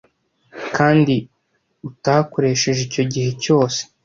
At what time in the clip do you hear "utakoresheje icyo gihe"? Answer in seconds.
1.89-3.31